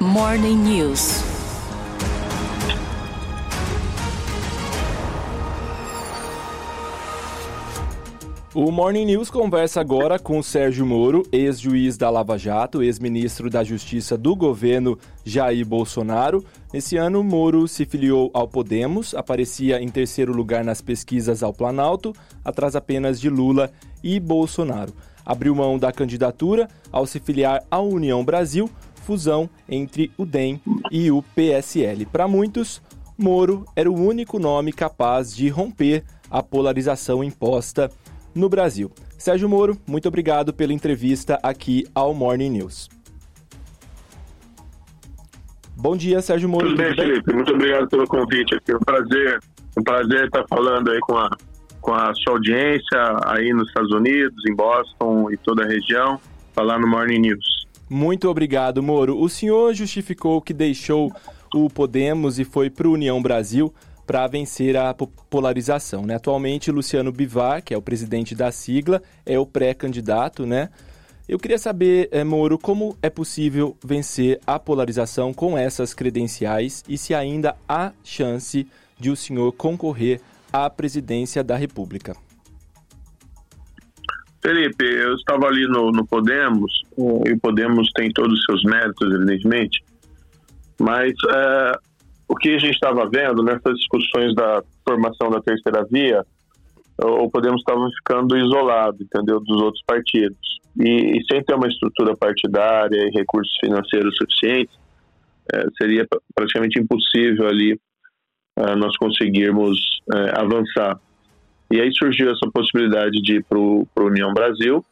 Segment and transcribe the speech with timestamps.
[0.00, 1.22] Morning News.
[8.54, 14.16] O Morning News conversa agora com Sérgio Moro, ex-juiz da Lava Jato, ex-ministro da Justiça
[14.16, 16.42] do governo Jair Bolsonaro.
[16.72, 22.14] Nesse ano, Moro se filiou ao Podemos, aparecia em terceiro lugar nas pesquisas ao Planalto,
[22.42, 23.70] atrás apenas de Lula
[24.02, 24.94] e Bolsonaro.
[25.26, 28.68] Abriu mão da candidatura ao se filiar à União Brasil,
[29.00, 30.60] fusão entre o DEM
[30.90, 32.06] e o PSL.
[32.06, 32.82] Para muitos,
[33.18, 37.90] Moro era o único nome capaz de romper a polarização imposta
[38.34, 38.90] no Brasil.
[39.18, 42.88] Sérgio Moro, muito obrigado pela entrevista aqui ao Morning News.
[45.76, 46.68] Bom dia, Sérgio Moro.
[46.68, 47.32] Tudo, bem, Felipe?
[47.32, 48.72] Muito obrigado pelo convite aqui.
[48.72, 49.40] É um prazer,
[49.78, 51.30] um prazer estar falando aí com a,
[51.80, 56.20] com a sua audiência aí nos Estados Unidos, em Boston e toda a região,
[56.54, 57.59] falar no Morning News.
[57.92, 59.20] Muito obrigado, Moro.
[59.20, 61.12] O senhor justificou que deixou
[61.52, 63.74] o Podemos e foi para o União Brasil
[64.06, 66.06] para vencer a polarização.
[66.06, 66.14] Né?
[66.14, 70.46] Atualmente, Luciano Bivar, que é o presidente da sigla, é o pré-candidato.
[70.46, 70.68] Né?
[71.28, 76.96] Eu queria saber, é, Moro, como é possível vencer a polarização com essas credenciais e
[76.96, 78.68] se ainda há chance
[79.00, 80.20] de o senhor concorrer
[80.52, 82.14] à presidência da República.
[84.42, 86.82] Felipe, eu estava ali no, no Podemos,
[87.26, 89.84] e o Podemos tem todos os seus méritos, evidentemente,
[90.80, 91.72] mas é,
[92.26, 96.24] o que a gente estava vendo nessas discussões da formação da terceira via,
[97.02, 100.60] o Podemos estava ficando isolado, entendeu, dos outros partidos.
[100.78, 104.74] E, e, sem ter uma estrutura partidária e recursos financeiros suficientes,
[105.52, 107.78] é, seria praticamente impossível ali
[108.56, 109.78] é, nós conseguirmos
[110.14, 111.00] é, avançar.
[111.70, 114.84] E aí surgiu essa possibilidade de ir para a União Brasil,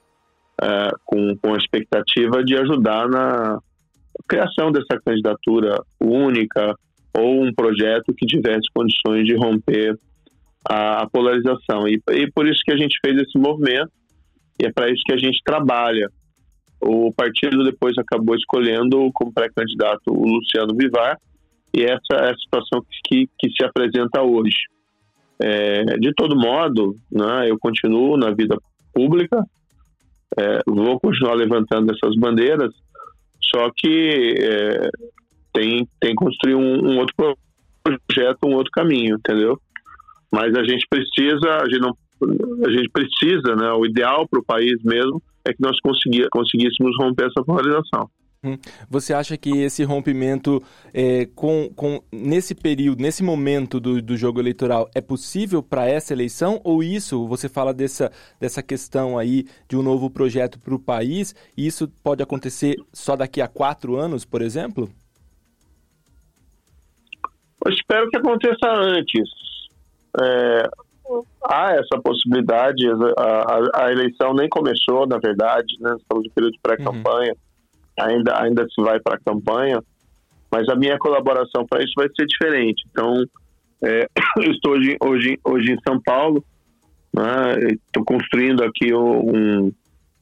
[0.63, 3.59] é, com, com a expectativa de ajudar na
[4.29, 6.75] criação dessa candidatura única,
[7.17, 9.99] ou um projeto que tivesse condições de romper
[10.69, 11.89] a, a polarização.
[11.89, 13.91] E, e por isso que a gente fez esse movimento,
[14.61, 16.09] e é para isso que a gente trabalha.
[16.81, 21.17] O partido depois acabou escolhendo como pré-candidato o Luciano Vivar,
[21.75, 24.59] e essa é a situação que, que se apresenta hoje.
[25.41, 28.57] É, de todo modo, né, eu continuo na vida
[28.93, 29.45] pública,
[30.37, 32.73] é, vou continuar levantando essas bandeiras,
[33.41, 34.91] só que é,
[35.53, 37.15] tem, tem que construir um, um, outro
[37.83, 39.59] projeto, um outro caminho, entendeu?
[40.31, 41.97] Mas a gente precisa, a gente não,
[42.67, 43.73] a gente precisa, né?
[43.73, 48.11] O ideal para o país mesmo é que nós conseguíssemos romper essa polarização.
[48.45, 48.57] Hum.
[48.89, 50.63] Você acha que esse rompimento,
[50.95, 56.13] é, com, com, nesse período, nesse momento do, do jogo eleitoral, é possível para essa
[56.13, 56.61] eleição?
[56.63, 61.35] Ou isso, você fala dessa, dessa questão aí de um novo projeto para o país,
[61.57, 64.89] e isso pode acontecer só daqui a quatro anos, por exemplo?
[67.67, 69.29] Eu espero que aconteça antes.
[70.21, 70.63] É,
[71.45, 75.97] há essa possibilidade, a, a, a, eleição nem começou, na verdade, né?
[75.99, 77.48] estamos em período de pré-campanha, uhum.
[77.99, 79.83] Ainda, ainda se vai para a campanha,
[80.51, 82.85] mas a minha colaboração para isso vai ser diferente.
[82.91, 83.25] Então,
[83.83, 86.45] é, eu estou hoje, hoje, hoje em São Paulo,
[87.13, 87.77] né?
[87.87, 89.73] estou construindo aqui um,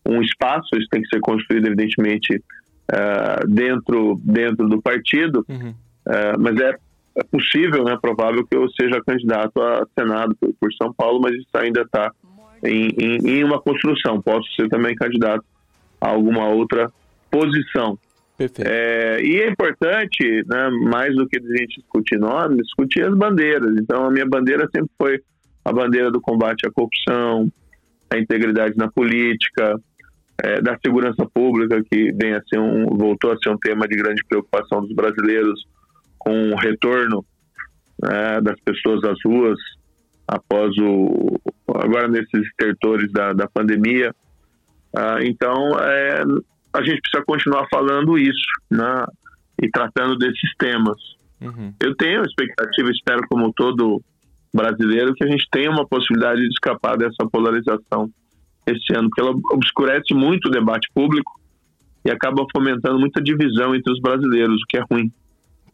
[0.07, 5.71] um espaço, isso tem que ser construído, evidentemente, uh, dentro, dentro do partido, uhum.
[5.71, 6.77] uh, mas é
[7.17, 11.35] é possível, né, provável que eu seja candidato a Senado por, por São Paulo, mas
[11.35, 12.13] isso ainda está
[12.63, 14.21] em, em, em, uma construção.
[14.21, 15.43] Posso ser também candidato
[15.99, 16.93] a alguma outra
[17.37, 17.99] posição.
[18.39, 23.75] É, e é importante, né, mais do que a gente discutir nomes, discutir as bandeiras.
[23.79, 25.21] Então, a minha bandeira sempre foi
[25.65, 27.51] a bandeira do combate à corrupção,
[28.11, 29.81] a integridade na política,
[30.43, 33.97] é, da segurança pública, que vem a ser um, voltou a ser um tema de
[33.97, 35.67] grande preocupação dos brasileiros
[36.19, 37.25] com o retorno
[38.03, 39.59] né, das pessoas às ruas
[40.29, 44.15] após o agora nesses tertores da, da pandemia.
[44.95, 46.23] Ah, então, é,
[46.77, 49.07] a gente precisa continuar falando isso, né,
[49.63, 50.97] e tratando desses temas.
[51.41, 51.73] Uhum.
[51.81, 54.03] Eu tenho expectativa, espero como todo
[54.55, 58.11] brasileiro, que a gente tenha uma possibilidade de escapar dessa polarização
[58.67, 61.33] esse ano, porque ela obscurece muito o debate público
[62.05, 65.13] e acaba fomentando muita divisão entre os brasileiros, o que é ruim.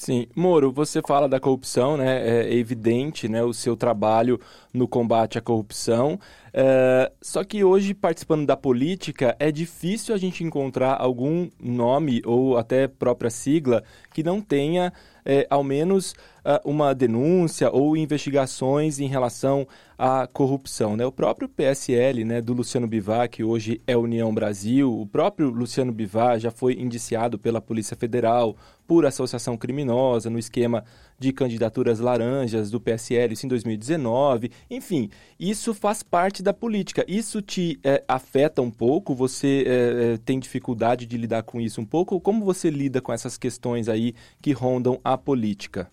[0.05, 2.29] Sim, Moro, você fala da corrupção, né?
[2.29, 4.41] É evidente, né, o seu trabalho
[4.75, 6.19] no combate à corrupção.
[6.53, 12.59] É, só que hoje, participando da política, é difícil a gente encontrar algum nome ou
[12.59, 14.93] até própria sigla que não tenha
[15.25, 16.13] é, ao menos
[16.45, 19.67] uh, uma denúncia ou investigações em relação
[19.97, 20.97] à corrupção.
[20.97, 21.07] Né?
[21.07, 25.93] O próprio PSL né, do Luciano Bivar, que hoje é União Brasil, o próprio Luciano
[25.93, 28.57] Bivar já foi indiciado pela Polícia Federal
[28.93, 30.85] por associação criminosa no esquema
[31.19, 34.51] de candidaturas laranjas do PSL isso em 2019.
[34.71, 35.09] Enfim,
[35.41, 37.03] isso faz parte da política.
[37.09, 39.15] Isso te é, afeta um pouco?
[39.15, 42.21] Você é, tem dificuldade de lidar com isso um pouco?
[42.21, 44.13] Como você lida com essas questões aí
[44.43, 45.91] que rondam a política?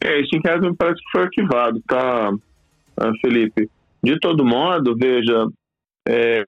[0.00, 2.30] É, esse inquérito me parece que foi arquivado, tá,
[3.20, 3.68] Felipe?
[4.04, 5.48] De todo modo, veja,
[6.06, 6.44] é,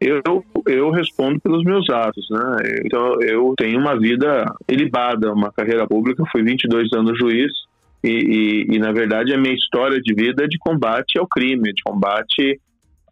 [0.00, 2.56] eu, eu respondo pelos meus atos, né?
[2.84, 7.52] Então, eu tenho uma vida ilibada, uma carreira pública, fui 22 anos juiz
[8.02, 8.08] e,
[8.68, 11.82] e, e, na verdade, a minha história de vida é de combate ao crime, de
[11.84, 12.60] combate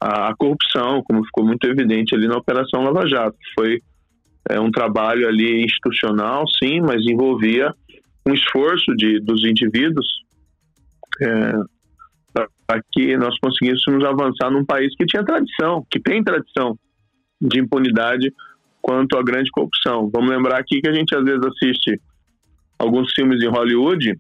[0.01, 3.37] à corrupção, como ficou muito evidente ali na Operação Lava Jato.
[3.55, 3.81] Foi
[4.49, 7.73] é, um trabalho ali institucional, sim, mas envolvia
[8.27, 10.07] um esforço de, dos indivíduos
[11.23, 11.53] é,
[12.33, 16.79] para que nós conseguíssemos avançar num país que tinha tradição, que tem tradição
[17.41, 18.33] de impunidade
[18.81, 20.11] quanto à grande corrupção.
[20.13, 22.01] Vamos lembrar aqui que a gente às vezes assiste
[22.79, 24.15] alguns filmes em Hollywood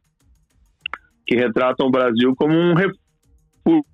[1.27, 3.85] que retratam o Brasil como um refúgio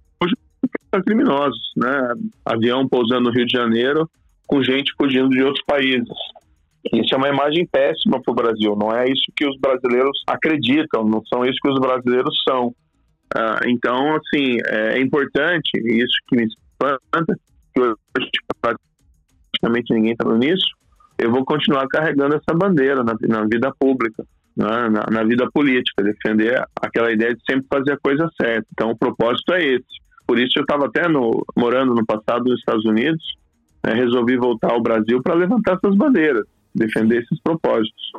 [0.91, 2.15] para criminosos, né?
[2.45, 4.09] Avião pousando no Rio de Janeiro
[4.47, 6.09] com gente fugindo de outros países.
[6.93, 8.77] Isso é uma imagem péssima para o Brasil.
[8.77, 12.75] Não é isso que os brasileiros acreditam, não são isso que os brasileiros são.
[13.34, 17.34] Uh, então, assim, é, é importante, isso que me espanta,
[17.75, 18.31] que hoje
[18.61, 20.67] praticamente ninguém está nisso,
[21.19, 24.25] eu vou continuar carregando essa bandeira na, na vida pública,
[24.56, 28.67] né, na, na, vida política, defender aquela ideia de sempre fazer a coisa certa.
[28.73, 30.06] Então, o propósito é esse.
[30.26, 33.22] Por isso, eu estava até no, morando no passado nos Estados Unidos,
[33.84, 36.44] né, resolvi voltar ao Brasil para levantar essas bandeiras,
[36.75, 38.12] defender esses propósitos.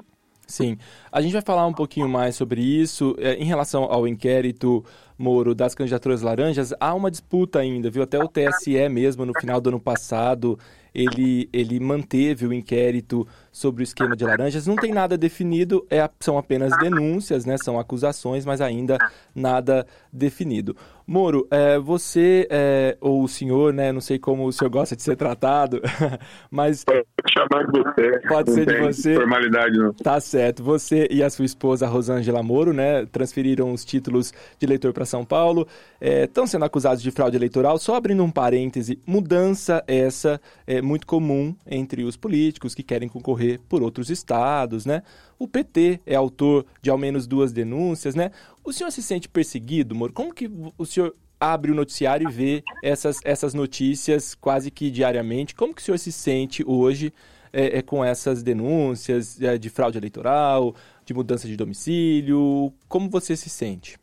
[0.47, 0.77] Sim.
[1.11, 3.15] A gente vai falar um pouquinho mais sobre isso.
[3.19, 4.83] É, em relação ao inquérito
[5.17, 8.03] Moro das candidaturas laranjas, há uma disputa ainda, viu?
[8.03, 10.57] Até o TSE mesmo, no final do ano passado,
[10.97, 14.65] ele, ele manteve o inquérito sobre o esquema de laranjas.
[14.65, 17.55] Não tem nada definido, é, são apenas denúncias, né?
[17.57, 18.97] São acusações, mas ainda
[19.35, 20.75] nada definido.
[21.05, 23.91] Moro, é, você é, ou o senhor, né?
[23.91, 25.81] Não sei como o senhor gosta de ser tratado,
[26.51, 28.27] mas pode chamar de você.
[28.27, 29.15] Pode ser de você.
[29.15, 29.93] Formalidade não.
[29.93, 30.63] Tá certo.
[30.63, 33.05] Você e a sua esposa Rosângela Moro, né?
[33.05, 35.65] Transferiram os títulos de eleitor para São Paulo.
[36.01, 37.77] Estão é, sendo acusados de fraude eleitoral.
[37.77, 43.59] Só abrindo um parêntese, mudança essa é muito comum entre os políticos que querem concorrer
[43.67, 45.03] por outros estados, né?
[45.37, 48.31] O PT é autor de ao menos duas denúncias, né?
[48.63, 50.13] O senhor se sente perseguido, Moro?
[50.13, 55.53] Como que o senhor abre o noticiário e vê essas, essas notícias quase que diariamente?
[55.53, 57.13] Como que o senhor se sente hoje
[57.53, 60.75] é, é, com essas denúncias é, de fraude eleitoral,
[61.05, 62.73] de mudança de domicílio?
[62.87, 63.97] Como você se sente?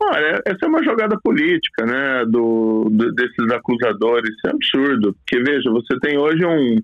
[0.00, 4.30] Olha, essa é uma jogada política, né, do, do, desses acusadores.
[4.30, 5.14] Isso é absurdo.
[5.14, 6.76] Porque, veja, você tem hoje um,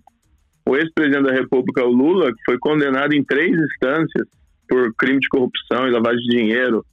[0.67, 4.27] o ex-presidente da República, o Lula, que foi condenado em três instâncias
[4.69, 6.85] por crime de corrupção e lavagem de dinheiro.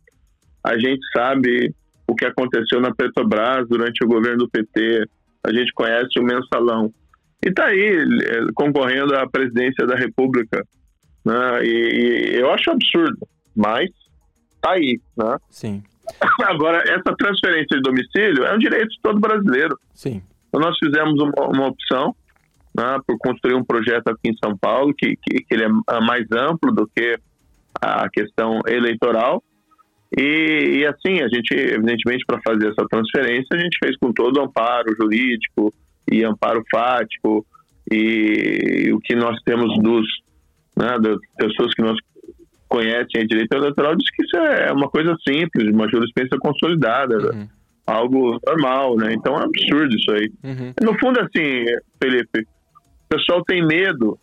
[0.63, 1.73] A gente sabe
[2.07, 5.05] o que aconteceu na Petrobras durante o governo do PT.
[5.43, 6.93] A gente conhece o mensalão.
[7.43, 10.63] E está aí é, concorrendo à presidência da República.
[11.25, 11.65] Né?
[11.65, 13.89] E, e eu acho absurdo, mas
[14.55, 14.99] está aí.
[15.17, 15.37] Né?
[15.49, 15.83] Sim.
[16.43, 19.77] Agora, essa transferência de domicílio é um direito de todo brasileiro.
[19.93, 20.21] Sim.
[20.47, 22.15] Então, nós fizemos uma, uma opção
[22.75, 26.25] né, por construir um projeto aqui em São Paulo que, que, que ele é mais
[26.31, 27.17] amplo do que
[27.81, 29.43] a questão eleitoral.
[30.17, 34.37] E, e, assim, a gente, evidentemente, para fazer essa transferência, a gente fez com todo
[34.37, 35.73] o amparo jurídico
[36.11, 37.45] e amparo fático
[37.89, 40.05] e, e o que nós temos dos
[40.77, 41.97] né, das pessoas que nós
[42.71, 47.17] conhecem a direito eleitoral diz que isso é uma coisa simples, uma jurisprudência consolidada.
[47.33, 47.47] Uhum
[47.85, 49.13] algo normal, né?
[49.13, 50.31] Então é um absurdo isso aí.
[50.43, 50.73] Uhum.
[50.81, 51.65] No fundo, assim,
[52.01, 54.17] Felipe, o pessoal tem medo,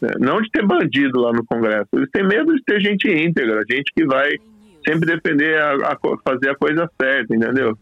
[0.00, 0.10] né?
[0.20, 3.90] não de ter bandido lá no Congresso, eles têm medo de ter gente íntegra, gente
[3.96, 4.30] que vai
[4.86, 7.76] sempre defender, a, a fazer a coisa certa, entendeu?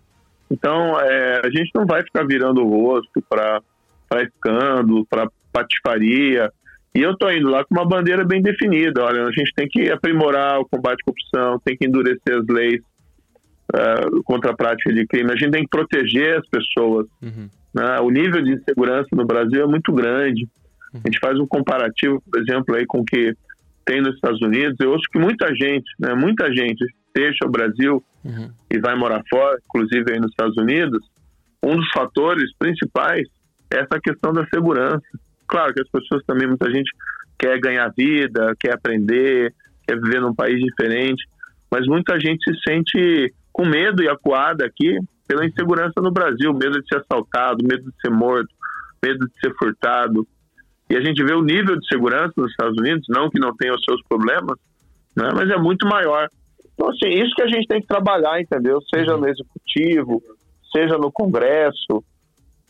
[0.50, 3.60] Então, é, a gente não vai ficar virando o rosto para
[4.22, 6.50] escândalo, para patifaria.
[6.94, 9.02] E eu estou indo lá com uma bandeira bem definida.
[9.02, 12.82] Olha, a gente tem que aprimorar o combate à corrupção, tem que endurecer as leis
[13.74, 15.32] uh, contra a prática de crime.
[15.32, 17.06] A gente tem que proteger as pessoas.
[17.22, 17.48] Uhum.
[17.74, 17.98] Né?
[18.00, 20.46] O nível de insegurança no Brasil é muito grande.
[20.92, 21.00] Uhum.
[21.02, 23.34] A gente faz um comparativo, por exemplo, aí com o que
[23.84, 24.76] tem nos Estados Unidos.
[24.78, 26.84] Eu ouço que muita gente, né, muita gente
[27.14, 28.50] deixa o Brasil uhum.
[28.70, 31.00] e vai morar fora, inclusive aí nos Estados Unidos.
[31.62, 33.26] Um dos fatores principais
[33.72, 35.02] é essa questão da segurança.
[35.52, 36.90] Claro que as pessoas também, muita gente
[37.38, 39.52] quer ganhar vida, quer aprender,
[39.86, 41.22] quer viver num país diferente,
[41.70, 46.80] mas muita gente se sente com medo e acuada aqui pela insegurança no Brasil, medo
[46.80, 48.48] de ser assaltado, medo de ser morto,
[49.04, 50.26] medo de ser furtado.
[50.88, 53.74] E a gente vê o nível de segurança nos Estados Unidos, não que não tenha
[53.74, 54.56] os seus problemas,
[55.14, 56.28] né, mas é muito maior.
[56.72, 58.78] Então, assim, isso que a gente tem que trabalhar, entendeu?
[58.88, 60.22] Seja no executivo,
[60.74, 62.02] seja no Congresso.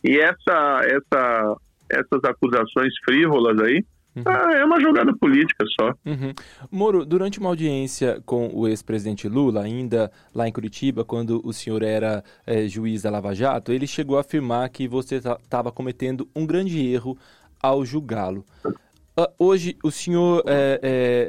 [0.03, 1.55] E essa, essa,
[1.93, 3.83] essas acusações frívolas aí,
[4.15, 4.23] Uhum.
[4.27, 5.87] Ah, é uma jogada política só.
[6.05, 6.33] Uhum.
[6.71, 11.81] Moro, durante uma audiência com o ex-presidente Lula, ainda lá em Curitiba, quando o senhor
[11.81, 16.45] era é, juiz da Lava Jato, ele chegou a afirmar que você estava cometendo um
[16.45, 17.17] grande erro
[17.59, 18.45] ao julgá-lo.
[18.65, 20.79] Uh, hoje, o senhor, é,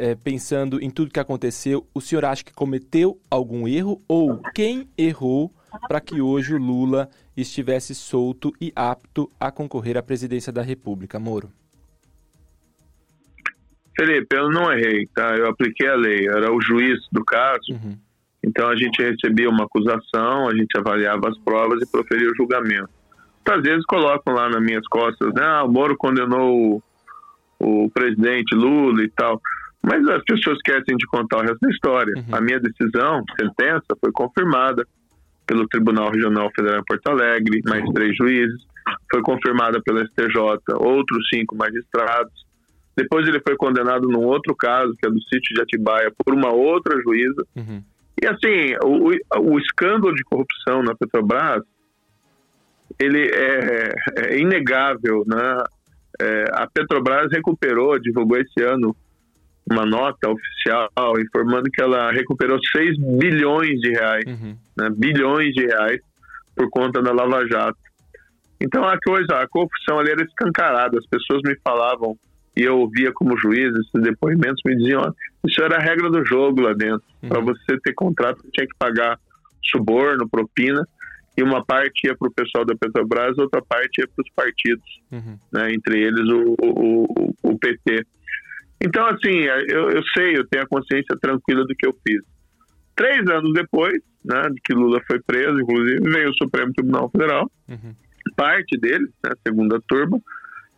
[0.01, 4.89] é, pensando em tudo que aconteceu, o senhor acha que cometeu algum erro ou quem
[4.97, 5.53] errou
[5.89, 11.19] para que hoje o Lula estivesse solto e apto a concorrer à presidência da República,
[11.19, 11.51] Moro?
[13.97, 15.37] Felipe, eu não errei, tá?
[15.37, 17.71] Eu apliquei a lei, era o juiz do caso.
[17.71, 17.97] Uhum.
[18.43, 22.91] Então a gente recebia uma acusação, a gente avaliava as provas e proferia o julgamento.
[23.49, 25.43] Às vezes colocam lá nas minhas costas, né?
[25.43, 26.83] Ah, o Moro condenou
[27.61, 29.41] o, o presidente Lula e tal.
[29.83, 32.15] Mas as pessoas esquecem de contar o resto da história.
[32.17, 32.35] Uhum.
[32.35, 34.87] A minha decisão, sentença, foi confirmada
[35.47, 38.63] pelo Tribunal Regional Federal em Porto Alegre, mais três juízes.
[39.11, 40.37] Foi confirmada pela STJ,
[40.79, 42.45] outros cinco magistrados.
[42.97, 46.53] Depois ele foi condenado num outro caso, que é do sítio de Atibaia, por uma
[46.53, 47.45] outra juíza.
[47.57, 47.83] Uhum.
[48.23, 49.11] E assim, o,
[49.41, 51.63] o escândalo de corrupção na Petrobras,
[52.99, 55.65] ele é, é inegável, né?
[56.21, 58.95] É, a Petrobras recuperou, divulgou esse ano
[59.71, 64.57] uma nota oficial informando que ela recuperou 6 bilhões de reais, uhum.
[64.77, 66.01] né, bilhões de reais
[66.55, 67.79] por conta da Lava Jato.
[68.61, 72.17] Então a coisa, a corrupção ali era escancarada, as pessoas me falavam
[72.57, 75.13] e eu ouvia como juiz esses depoimentos, me diziam, ó,
[75.47, 77.03] isso era a regra do jogo lá dentro.
[77.23, 77.29] Uhum.
[77.29, 79.19] Para você ter contrato, você tinha que pagar
[79.63, 80.87] suborno, propina,
[81.37, 85.01] e uma parte ia para o pessoal da Petrobras, outra parte ia para os partidos,
[85.11, 85.37] uhum.
[85.53, 88.07] né, entre eles o, o, o, PT.
[88.81, 89.39] Então, assim,
[89.69, 92.23] eu, eu sei, eu tenho a consciência tranquila do que eu fiz.
[92.95, 97.51] Três anos depois, né, de que Lula foi preso, inclusive, veio o Supremo Tribunal Federal,
[97.69, 97.95] uhum.
[98.37, 100.21] parte deles, né, segunda turma,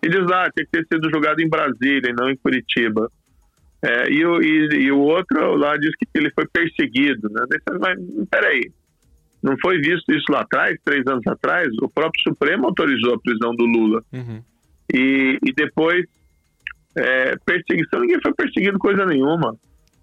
[0.02, 3.10] e diz, ah, tem que ter sido julgado em Brasília e não em Curitiba.
[3.82, 7.28] É, e, o, e, e, o outro lá diz que ele foi perseguido.
[7.28, 7.42] Né?
[7.80, 7.98] Mas,
[8.30, 8.70] peraí,
[9.42, 11.68] não foi visto isso lá atrás, três anos atrás?
[11.82, 14.02] O próprio Supremo autorizou a prisão do Lula.
[14.12, 14.42] Uhum.
[14.92, 16.04] E, e depois,
[16.96, 19.56] é, perseguição, ninguém foi perseguido coisa nenhuma.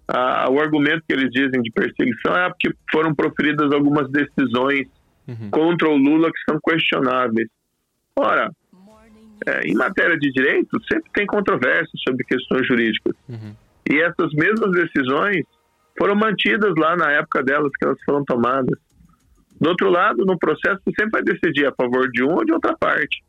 [0.06, 4.86] Ah, o argumento que eles dizem de perseguição é porque foram proferidas algumas decisões
[5.26, 5.50] uhum.
[5.50, 7.48] contra o Lula que são questionáveis.
[8.16, 8.50] Ora,
[9.46, 13.14] é, em matéria de direito, sempre tem controvérsia sobre questões jurídicas.
[13.28, 13.54] Uhum.
[13.90, 15.44] E essas mesmas decisões
[15.98, 18.78] foram mantidas lá na época delas, que elas foram tomadas.
[19.60, 22.52] Do outro lado, no processo, você sempre vai decidir a favor de uma ou de
[22.52, 23.22] outra parte.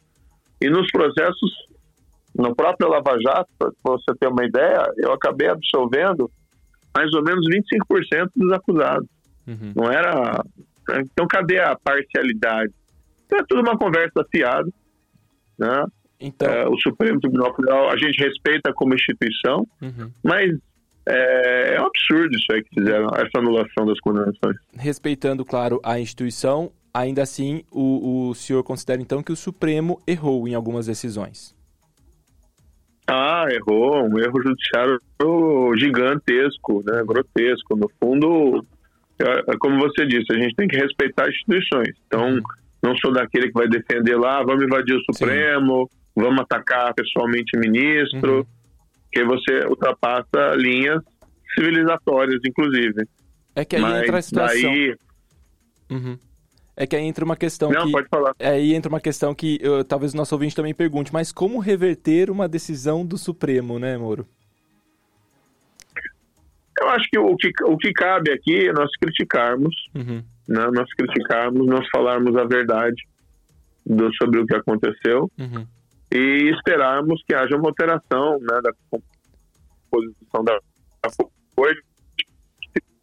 [0.62, 1.52] E nos processos,
[2.38, 6.30] no próprio Lava Jato, para você ter uma ideia, eu acabei absolvendo
[6.96, 9.08] mais ou menos 25% dos acusados.
[9.48, 9.74] Uhum.
[9.75, 10.44] Não era.
[11.00, 12.74] Então, cadê a parcialidade?
[13.25, 14.70] Então, é tudo uma conversa fiada.
[15.58, 15.86] Né?
[16.20, 16.48] Então...
[16.48, 20.12] É, o Supremo Tribunal Federal, a gente respeita como instituição, uhum.
[20.24, 20.51] mas
[21.08, 24.58] é, é, um absurdo isso aí que fizeram, essa anulação das condenações.
[24.74, 30.48] Respeitando, claro, a instituição, ainda assim, o, o senhor considera então que o Supremo errou
[30.48, 31.55] em algumas decisões?
[33.08, 35.00] Ah, errou, um erro judiciário
[35.78, 37.76] gigantesco, né, grotesco.
[37.76, 38.66] No fundo,
[39.20, 41.96] é, é como você disse, a gente tem que respeitar as instituições.
[42.08, 42.40] Então,
[42.82, 47.58] não sou daquele que vai defender lá, vamos invadir o Supremo, Sim vamos atacar pessoalmente
[47.58, 48.46] o ministro, uhum.
[49.12, 51.04] que você ultrapassa linhas
[51.54, 53.06] civilizatórias, inclusive.
[53.56, 54.72] É que aí Mas entra a situação.
[54.72, 54.96] Daí...
[55.92, 56.18] Uhum.
[56.77, 57.91] É que aí entra uma questão Não, que...
[57.91, 58.36] pode falar.
[58.38, 61.60] É, aí entra uma questão que eu, talvez o nosso ouvinte também pergunte, mas como
[61.60, 64.27] reverter uma decisão do Supremo, né, Moro?
[66.82, 70.22] Eu acho que o que, o que cabe aqui é nós criticarmos, uhum.
[70.48, 73.01] né, nós criticarmos, nós falarmos a verdade
[73.86, 75.32] do, sobre o que aconteceu.
[75.39, 75.65] Uhum
[76.15, 80.60] e esperarmos que haja uma alteração né, da composição da,
[81.55, 81.82] corte,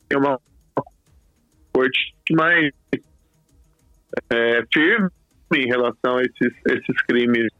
[0.08, 0.40] que uma
[1.72, 2.70] corte mais
[4.30, 5.10] é, firme
[5.54, 7.52] em relação a esses, esses crimes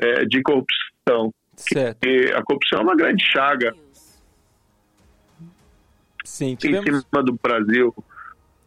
[0.00, 1.32] é, de corrupção.
[1.56, 2.04] Certo.
[2.04, 3.74] E a corrupção é uma grande chaga
[6.24, 6.88] Sim, tivemos...
[6.88, 7.94] em cima do Brasil.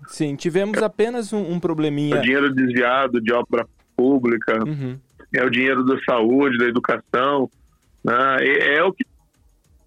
[0.08, 2.18] Sim, tivemos apenas um, um probleminha.
[2.18, 3.66] O dinheiro desviado de obra
[3.96, 4.64] pública.
[4.64, 5.00] Uhum
[5.38, 7.50] é o dinheiro da saúde, da educação,
[8.04, 8.38] né?
[8.40, 9.04] é, é, o que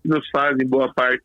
[0.00, 1.24] que nos faz, em boa parte,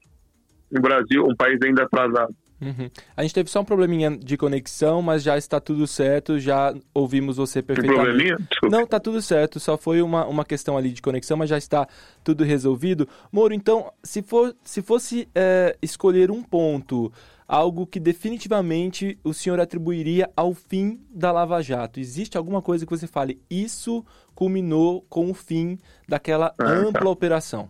[0.71, 2.35] no Brasil, um país ainda atrasado.
[2.61, 2.89] Uhum.
[3.15, 7.37] A gente teve só um probleminha de conexão, mas já está tudo certo, já ouvimos
[7.37, 7.99] você perfeitamente.
[7.99, 8.37] Um probleminha?
[8.63, 11.87] Não, tá tudo certo, só foi uma, uma questão ali de conexão, mas já está
[12.23, 13.07] tudo resolvido.
[13.31, 17.11] Moro, então, se, for, se fosse é, escolher um ponto,
[17.47, 22.91] algo que definitivamente o senhor atribuiria ao fim da Lava Jato, existe alguma coisa que
[22.91, 27.09] você fale, isso culminou com o fim daquela ah, ampla tá.
[27.09, 27.69] operação?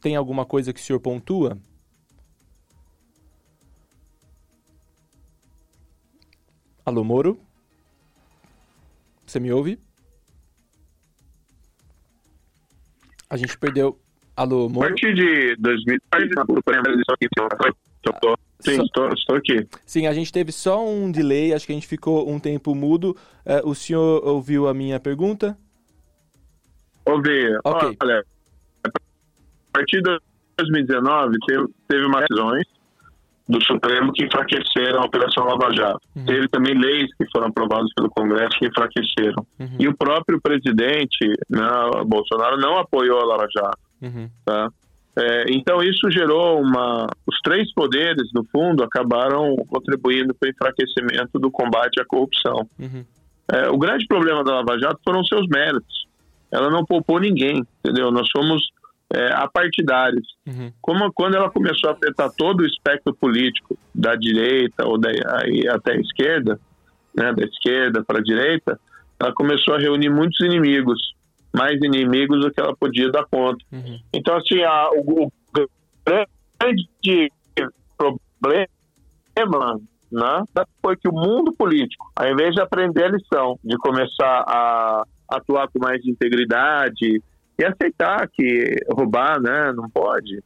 [0.00, 1.58] Tem alguma coisa que o senhor pontua?
[6.86, 7.36] Alô, Moro?
[9.26, 9.76] Você me ouve?
[13.28, 13.98] A gente perdeu.
[14.36, 14.86] Alô, Moro?
[14.86, 15.98] A partir de 2000.
[18.60, 19.66] Sim, estou, estou aqui.
[19.84, 23.16] Sim, a gente teve só um delay, acho que a gente ficou um tempo mudo.
[23.44, 25.58] Uh, o senhor ouviu a minha pergunta?
[27.04, 27.48] Ouvi.
[27.64, 27.96] Okay.
[28.00, 28.24] Olha,
[28.84, 28.90] a
[29.72, 30.20] partir de
[30.56, 32.75] 2019 teve, teve mais decisões
[33.48, 36.00] do Supremo que enfraqueceram a Operação Lava Jato.
[36.16, 36.24] Uhum.
[36.24, 39.46] Teve também leis que foram aprovadas pelo Congresso que enfraqueceram.
[39.60, 39.76] Uhum.
[39.78, 41.60] E o próprio presidente, né,
[42.06, 43.78] Bolsonaro, não apoiou a Lava Jato.
[44.02, 44.28] Uhum.
[44.44, 44.68] Tá?
[45.18, 47.06] É, então isso gerou uma...
[47.26, 52.68] Os três poderes, no fundo, acabaram contribuindo para o enfraquecimento do combate à corrupção.
[52.78, 53.04] Uhum.
[53.52, 56.04] É, o grande problema da Lava Jato foram seus méritos.
[56.50, 58.10] Ela não poupou ninguém, entendeu?
[58.10, 58.62] Nós somos
[59.12, 60.26] é, apartidários.
[60.46, 60.72] Uhum.
[60.80, 65.66] Como quando ela começou a afetar todo o espectro político, da direita ou da, aí,
[65.68, 66.60] até a esquerda,
[67.14, 68.78] né, da esquerda para a direita,
[69.18, 70.98] ela começou a reunir muitos inimigos,
[71.54, 73.64] mais inimigos do que ela podia dar conta.
[73.72, 73.98] Uhum.
[74.12, 75.30] Então, assim, a, o, o
[76.04, 77.32] grande
[77.96, 78.68] problema
[80.10, 80.44] né,
[80.82, 85.68] foi que o mundo político, ao invés de aprender a lição, de começar a atuar
[85.68, 87.22] com mais integridade,
[87.58, 90.42] e aceitar que roubar né, não pode,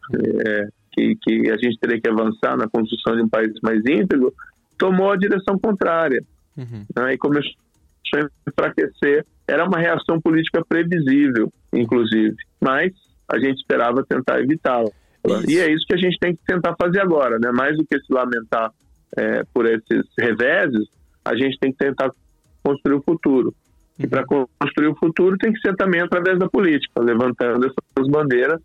[0.47, 4.33] é, que, que a gente teria que avançar na construção de um país mais íntegro,
[4.79, 6.23] tomou a direção contrária
[6.57, 6.85] uhum.
[6.97, 7.53] né, e começou
[8.15, 9.27] a enfraquecer.
[9.47, 12.93] Era uma reação política previsível, inclusive, mas
[13.29, 14.91] a gente esperava tentar evitá-la.
[15.49, 17.51] E é isso que a gente tem que tentar fazer agora, né?
[17.53, 18.73] mais do que se lamentar
[19.17, 20.89] é, por esses reveses,
[21.25, 22.11] a gente tem que tentar
[22.63, 23.55] construir o futuro.
[24.03, 28.59] E para construir o futuro tem que ser também através da política, levantando essas bandeiras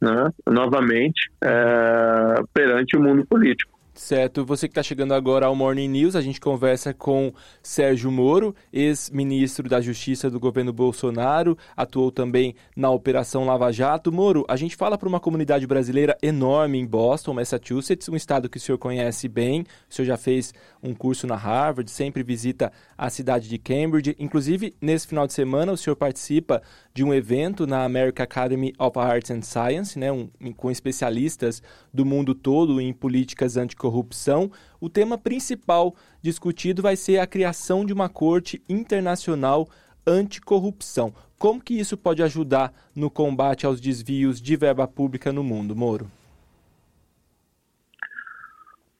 [0.00, 3.75] né, novamente é, perante o mundo político.
[3.96, 4.44] Certo.
[4.44, 7.32] Você que está chegando agora ao Morning News, a gente conversa com
[7.62, 14.12] Sérgio Moro, ex-ministro da Justiça do governo Bolsonaro, atuou também na Operação Lava Jato.
[14.12, 18.58] Moro, a gente fala para uma comunidade brasileira enorme em Boston, Massachusetts, um estado que
[18.58, 19.62] o senhor conhece bem.
[19.62, 24.14] O senhor já fez um curso na Harvard, sempre visita a cidade de Cambridge.
[24.18, 26.60] Inclusive, nesse final de semana, o senhor participa
[26.92, 32.04] de um evento na American Academy of Arts and Science, né, um, com especialistas do
[32.04, 37.92] mundo todo em políticas anticorrupção corrupção, o tema principal discutido vai ser a criação de
[37.92, 39.68] uma corte internacional
[40.04, 41.14] anticorrupção.
[41.38, 46.10] Como que isso pode ajudar no combate aos desvios de verba pública no mundo, Moro?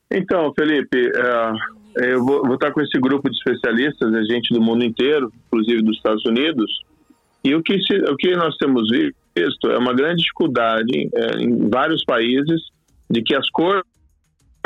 [0.08, 1.10] Então, Felipe,
[1.98, 5.82] é, eu vou, estar com esse grupo de especialistas, a gente do mundo inteiro, inclusive
[5.82, 6.70] dos Estados Unidos,
[7.42, 7.74] e o que,
[8.08, 12.60] o que nós temos visto é uma grande dificuldade é, em vários países
[13.10, 13.95] de que as cortes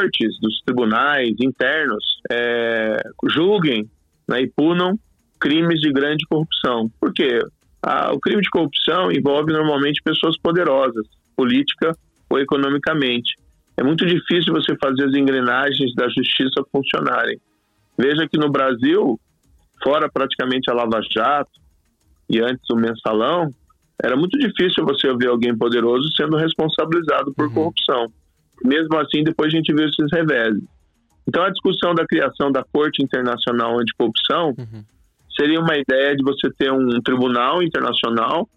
[0.01, 3.89] cortes, dos tribunais internos é, julguem
[4.29, 4.99] né, e punam
[5.39, 6.91] crimes de grande corrupção.
[7.01, 7.41] Por quê?
[7.83, 11.97] Ah, o crime de corrupção envolve normalmente pessoas poderosas, política
[12.29, 13.35] ou economicamente.
[13.77, 17.41] É muito difícil você fazer as engrenagens da justiça funcionarem.
[17.97, 19.19] Veja que no Brasil,
[19.83, 21.51] fora praticamente a Lava Jato
[22.29, 23.49] e antes o mensalão,
[24.03, 27.55] era muito difícil você ver alguém poderoso sendo responsabilizado por uhum.
[27.55, 28.07] corrupção
[28.65, 30.63] mesmo assim, depois a gente viu esses reveses.
[31.27, 34.85] Então, a discussão da criação da Corte Internacional Anticorrupção uhum.
[35.37, 38.49] seria uma ideia de você ter um tribunal internacional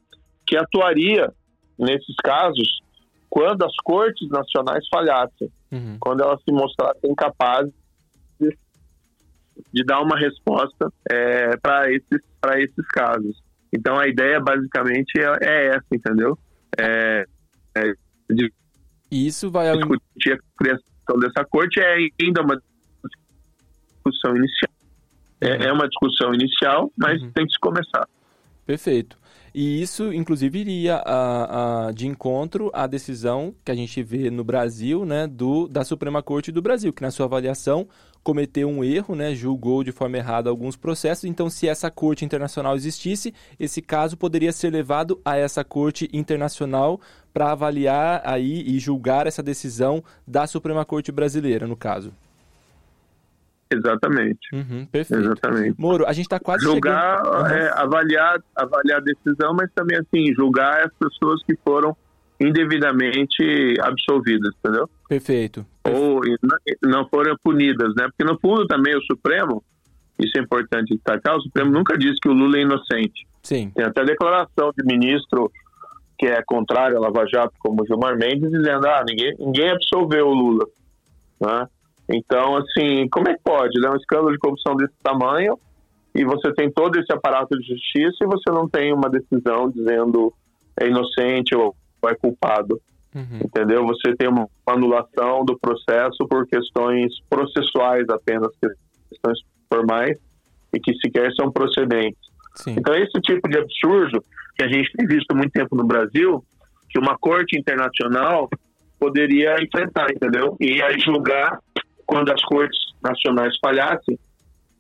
[0.46, 1.32] que atuaria
[1.78, 2.82] nesses casos
[3.30, 5.98] quando as cortes nacionais falhassem, uhum.
[6.00, 7.74] quando elas se mostrassem incapazes
[9.72, 12.22] de dar uma resposta é, para esses,
[12.58, 13.42] esses casos.
[13.72, 16.38] Então, a ideia basicamente é, é essa, entendeu?
[16.78, 17.26] É,
[17.76, 17.94] é
[18.32, 18.52] de
[19.14, 19.78] e isso vai ao...
[19.78, 22.60] discutir a criação dessa corte é ainda uma
[24.04, 24.72] discussão inicial.
[25.40, 25.64] É, uhum.
[25.64, 27.32] É, uma discussão inicial, mas uhum.
[27.32, 28.08] tem que se começar.
[28.66, 29.18] Perfeito.
[29.54, 34.44] E isso, inclusive, iria a, a, de encontro à decisão que a gente vê no
[34.44, 37.88] Brasil, né, do, da Suprema Corte do Brasil, que na sua avaliação
[38.24, 41.26] cometeu um erro, né, julgou de forma errada alguns processos.
[41.26, 47.00] Então, se essa corte internacional existisse, esse caso poderia ser levado a essa corte internacional
[47.34, 52.14] para avaliar aí e julgar essa decisão da Suprema Corte brasileira, no caso.
[53.72, 54.54] Exatamente.
[54.54, 55.24] Uhum, perfeito.
[55.24, 55.76] Exatamente.
[55.80, 57.40] Moro, a gente está quase julgar, chegando...
[57.40, 57.48] Uhum.
[57.48, 61.98] É, avaliar, avaliar a decisão, mas também assim julgar as pessoas que foram
[62.44, 64.90] indevidamente absolvidas, entendeu?
[65.08, 65.66] Perfeito.
[65.86, 66.22] Ou
[66.84, 68.08] não foram punidas, né?
[68.08, 69.64] Porque no fundo também o Supremo,
[70.20, 73.28] isso é importante destacar, o Supremo nunca disse que o Lula é inocente.
[73.42, 73.72] Sim.
[73.76, 75.52] Tem até declaração de ministro
[76.18, 80.28] que é contrário à Lava Jato, como o Gilmar Mendes, dizendo, ah, ninguém, ninguém absolveu
[80.28, 80.66] o Lula,
[81.40, 81.68] né?
[82.10, 83.80] Então, assim, como é que pode?
[83.80, 83.90] Né?
[83.90, 85.58] Um escândalo de corrupção desse tamanho
[86.14, 90.34] e você tem todo esse aparato de justiça e você não tem uma decisão dizendo
[90.80, 91.76] é inocente ou
[92.10, 92.80] é culpado.
[93.14, 93.40] Uhum.
[93.46, 93.86] Entendeu?
[93.86, 98.50] Você tem uma anulação do processo por questões processuais apenas,
[99.10, 99.40] questões
[99.70, 100.18] formais
[100.74, 102.20] e que sequer são procedentes.
[102.56, 102.76] Sim.
[102.78, 104.24] Então, esse tipo de absurdo
[104.56, 106.44] que a gente tem visto muito tempo no Brasil,
[106.90, 108.50] que uma corte internacional
[109.00, 110.56] poderia enfrentar, entendeu?
[110.60, 111.60] E aí julgar
[112.06, 114.18] quando as cortes nacionais falhassem,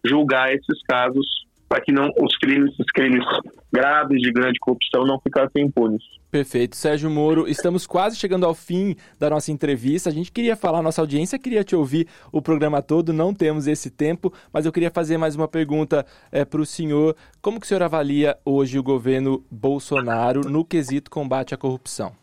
[0.06, 1.43] julgar esses casos
[1.74, 3.26] para que não os crimes, os crimes
[3.74, 6.04] graves de grande corrupção não ficassem impunes.
[6.30, 6.76] Perfeito.
[6.76, 10.08] Sérgio Moro, estamos quase chegando ao fim da nossa entrevista.
[10.08, 13.90] A gente queria falar, nossa audiência queria te ouvir o programa todo, não temos esse
[13.90, 17.16] tempo, mas eu queria fazer mais uma pergunta é, para o senhor.
[17.42, 22.14] Como que o senhor avalia hoje o governo Bolsonaro no quesito combate à corrupção?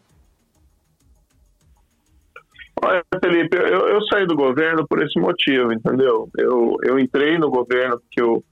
[2.83, 6.29] Olha, Felipe, eu, eu, saí do governo por esse motivo, entendeu?
[6.39, 8.43] Eu, eu entrei no governo porque eu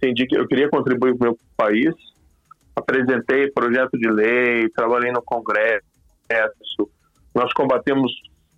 [0.00, 1.94] entendi que eu queria contribuir para o meu país,
[2.74, 5.84] apresentei projeto de lei, trabalhei no Congresso,
[7.34, 8.10] nós combatemos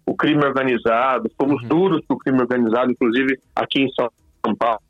[0.07, 1.69] o crime organizado, fomos uhum.
[1.69, 4.09] duros para o crime organizado, inclusive aqui em São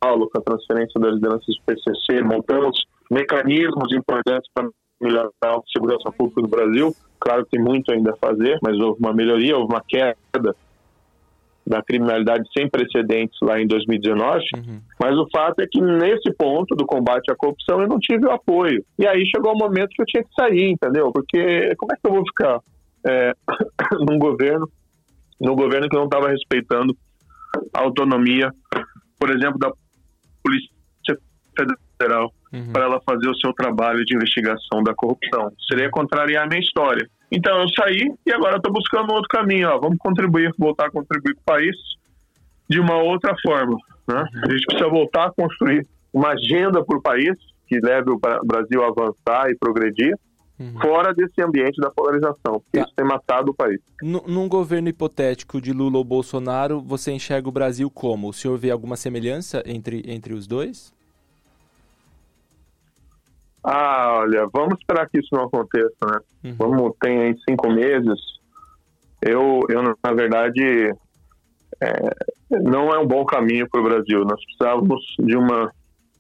[0.01, 4.69] Paulo, com a transferência das lideranças do PCC, montamos mecanismos importantes para
[5.01, 6.95] melhorar a segurança pública do Brasil.
[7.21, 10.57] Claro que tem muito ainda a fazer, mas houve uma melhoria, houve uma queda
[11.67, 14.45] da criminalidade sem precedentes lá em 2019.
[14.57, 14.81] Uhum.
[15.01, 18.31] Mas o fato é que nesse ponto do combate à corrupção eu não tive o
[18.31, 18.85] apoio.
[18.99, 21.13] E aí chegou o momento que eu tinha que sair, entendeu?
[21.13, 22.61] Porque como é que eu vou ficar
[23.07, 23.33] é,
[24.09, 24.69] num governo,
[25.41, 26.97] num governo que não estava respeitando
[27.75, 28.51] a autonomia,
[29.19, 29.71] por exemplo, da
[30.43, 31.19] Polícia
[31.99, 32.73] Federal uhum.
[32.73, 35.51] para ela fazer o seu trabalho de investigação da corrupção.
[35.69, 37.09] Seria contrariar a minha história.
[37.33, 39.71] Então eu saí e agora estou buscando um outro caminho.
[39.71, 39.79] Ó.
[39.81, 41.75] Vamos contribuir, voltar a contribuir com o país
[42.69, 43.77] de uma outra forma.
[44.07, 44.23] Né?
[44.45, 47.35] A gente precisa voltar a construir uma agenda para o país
[47.67, 50.15] que leve o Brasil a avançar e progredir.
[50.61, 50.79] Uhum.
[50.81, 52.85] Fora desse ambiente da polarização, porque tá.
[52.85, 53.81] isso tem matado o país.
[54.03, 58.29] N num governo hipotético de Lula ou Bolsonaro, você enxerga o Brasil como?
[58.29, 60.93] O senhor vê alguma semelhança entre, entre os dois?
[63.65, 66.19] Ah, olha, vamos esperar que isso não aconteça, né?
[66.45, 66.55] Uhum.
[66.59, 68.21] Vamos, tem aí cinco meses.
[69.21, 70.93] Eu, eu na verdade,
[71.81, 72.11] é,
[72.51, 74.25] não é um bom caminho para o Brasil.
[74.25, 75.73] Nós precisávamos de uma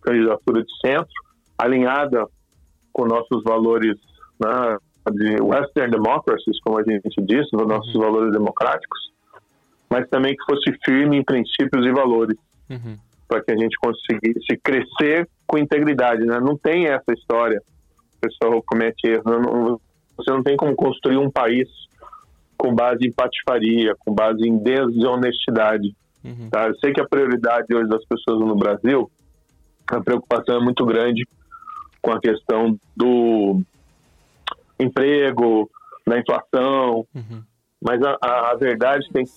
[0.03, 1.13] candidatura de centro,
[1.59, 2.27] alinhada
[2.93, 3.97] com nossos valores
[4.41, 4.77] né,
[5.13, 8.03] de Western democracies, como a gente disse, os nossos uhum.
[8.03, 9.13] valores democráticos,
[9.91, 12.39] mas também que fosse firme em princípios e valores.
[12.71, 12.97] Uhum
[13.33, 16.41] para que a gente conseguisse crescer com integridade, né?
[16.41, 17.61] Não tem essa história.
[18.17, 19.23] O pessoal comete erro.
[19.27, 19.81] Não,
[20.17, 21.69] você não tem como construir um país
[22.57, 25.95] com base em patifaria, com base em desonestidade.
[26.25, 26.49] Uhum.
[26.51, 26.69] Tá?
[26.69, 29.11] Eu sei que a prioridade hoje das pessoas no Brasil,
[29.89, 31.29] a preocupação é muito grande
[32.01, 33.61] com a questão do
[34.81, 35.71] emprego,
[36.07, 37.43] da inflação, uhum.
[37.79, 39.31] mas a, a, verdade tem que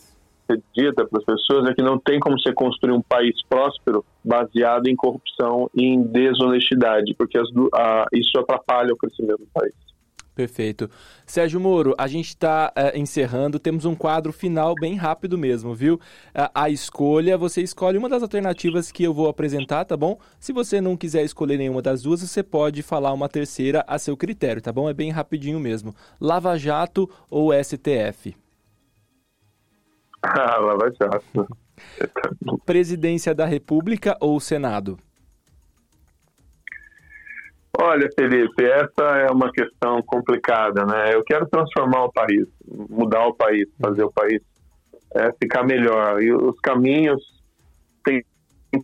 [0.45, 4.05] ser dita para as pessoas é que não tem como você construir um país próspero
[4.23, 9.73] baseado em corrupção e em desonestidade, porque as, a, isso atrapalha o crescimento do país.
[10.35, 10.89] Perfeito.
[11.25, 15.95] Sérgio Moro, a gente está eh, encerrando, temos um quadro final bem rápido mesmo, viu?
[15.95, 20.19] Uh, a escolha, você escolhe uma das alternativas que eu vou apresentar, tá bom?
[20.37, 24.17] Se você não quiser escolher nenhuma das duas, você pode falar uma terceira a seu
[24.17, 24.89] critério, tá bom?
[24.89, 25.95] É bem rapidinho mesmo.
[26.19, 28.35] Lava Jato ou STF?
[30.25, 31.47] Ah, Lava Jato.
[32.65, 34.97] Presidência da República ou Senado?
[37.77, 41.13] Olha, Felipe, essa é uma questão complicada, né?
[41.13, 42.47] Eu quero transformar o país,
[42.89, 44.41] mudar o país, fazer o país
[45.13, 46.21] é, ficar melhor.
[46.21, 47.21] E os caminhos
[48.03, 48.23] têm
[48.71, 48.79] que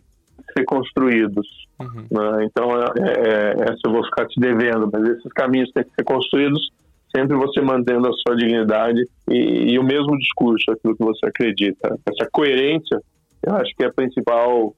[0.56, 1.46] ser construídos.
[1.80, 2.06] Uhum.
[2.10, 2.44] Né?
[2.44, 6.04] Então, é, é, essa eu vou ficar te devendo, mas esses caminhos têm que ser
[6.04, 6.70] construídos
[7.14, 11.98] sempre você mantendo a sua dignidade e, e, o mesmo discurso, aquilo que você acredita.
[12.06, 13.00] Essa coerência
[13.42, 14.74] Eu acho que é a principal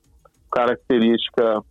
[0.50, 1.62] característica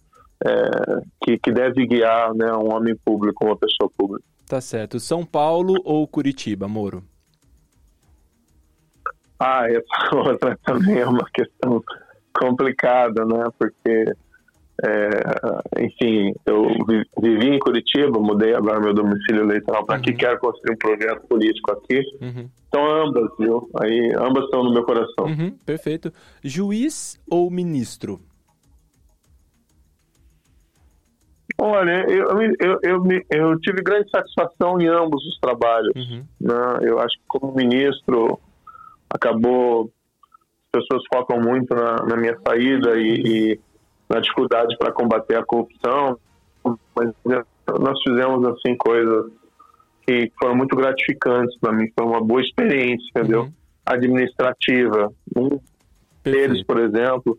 [0.45, 4.23] é, que, que deve guiar né, um homem público, uma pessoa pública.
[4.47, 4.99] Tá certo.
[4.99, 7.03] São Paulo ou Curitiba, Moro?
[9.39, 11.83] Ah, essa outra também é uma questão
[12.37, 13.45] complicada, né?
[13.57, 14.13] Porque,
[14.81, 16.67] é, enfim, eu
[17.21, 20.01] vivi em Curitiba, mudei agora meu domicílio eleitoral para uhum.
[20.01, 22.01] aqui, quero construir um projeto político aqui.
[22.21, 22.49] Uhum.
[22.67, 23.69] Então, ambas, viu?
[23.81, 25.25] Aí, ambas estão no meu coração.
[25.25, 26.11] Uhum, perfeito.
[26.43, 28.19] Juiz ou ministro?
[31.61, 35.95] Olha, eu, eu, eu, eu, tive grande satisfação em ambos os trabalhos.
[35.95, 36.25] Uhum.
[36.41, 36.79] Né?
[36.81, 38.39] Eu acho que como ministro
[39.07, 39.91] acabou
[40.73, 43.21] as pessoas focam muito na, na minha saída e,
[43.53, 43.59] e
[44.09, 46.17] na dificuldade para combater a corrupção,
[46.95, 47.13] mas
[47.79, 49.31] nós fizemos assim coisas
[50.05, 53.43] que foram muito gratificantes para mim, foi uma boa experiência, entendeu?
[53.43, 53.53] Uhum.
[53.85, 55.11] Administrativa.
[55.35, 55.59] Um
[56.23, 57.37] deles, por exemplo,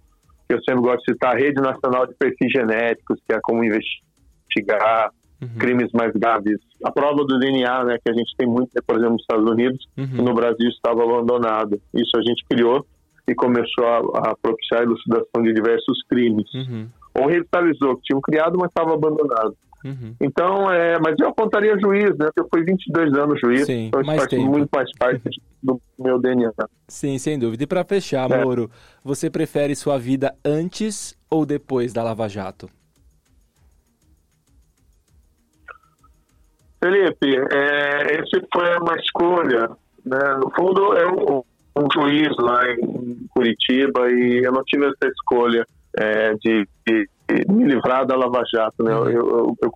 [0.48, 3.64] que eu sempre gosto de citar, a Rede Nacional de Perfis Genéticos, que é como
[3.64, 5.58] investigar uhum.
[5.58, 6.58] crimes mais graves.
[6.84, 9.86] A prova do DNA, né, que a gente tem muito, por exemplo, nos Estados Unidos,
[9.96, 10.24] uhum.
[10.24, 11.80] no Brasil estava abandonado.
[11.94, 12.86] Isso a gente criou
[13.26, 16.52] e começou a, a propiciar a elucidação de diversos crimes.
[16.54, 16.88] Uhum.
[17.14, 19.56] Ou revitalizou, que tinham criado, mas estava abandonado.
[19.84, 20.14] Uhum.
[20.20, 22.26] Então, é, mas eu apontaria juiz, né?
[22.26, 26.18] Porque eu fui 22 anos juiz, Sim, então isso faz muito mais parte do meu
[26.18, 26.52] DNA.
[26.88, 27.64] Sim, sem dúvida.
[27.64, 28.42] E para fechar, é.
[28.42, 28.70] Moro,
[29.04, 32.68] você prefere sua vida antes ou depois da Lava Jato?
[36.82, 39.70] Felipe, é, esse foi uma escolha.
[40.04, 40.18] Né?
[40.42, 45.66] No fundo, eu é um juiz lá em Curitiba e eu não tive essa escolha
[45.96, 48.82] é, de, de, de, me livrar da Lava Jato.
[48.82, 48.92] Né?
[48.92, 49.72] Eu, eu, eu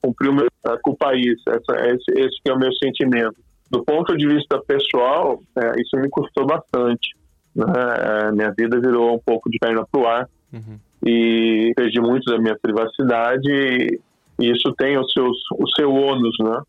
[0.00, 0.48] cumpri o meu,
[0.82, 1.40] com o país.
[1.46, 3.36] Essa, esse, esse é o meu sentimento.
[3.70, 7.16] Do ponto de vista pessoal, é, isso me custou bastante.
[7.54, 7.64] Né?
[7.66, 10.78] É, minha vida virou um pouco de perna pro ar uhum.
[11.04, 16.60] e perdi muito da minha privacidade e isso tem os seus, o seu ônus, né?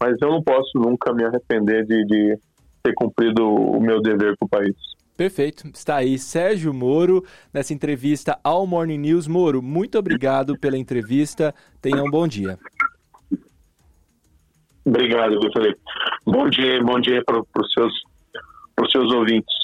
[0.00, 2.38] Mas eu não posso nunca me arrepender de, de
[2.88, 4.74] ter cumprido o meu dever com o país.
[5.16, 5.68] Perfeito.
[5.74, 9.26] Está aí Sérgio Moro nessa entrevista ao Morning News.
[9.26, 11.54] Moro, muito obrigado pela entrevista.
[11.82, 12.58] Tenha um bom dia.
[14.84, 15.80] Obrigado, Felipe.
[16.24, 17.92] Bom dia, bom dia para os seus,
[18.90, 19.54] seus ouvintes.